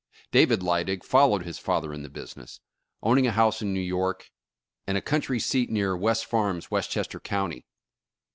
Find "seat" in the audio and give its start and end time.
5.39-5.69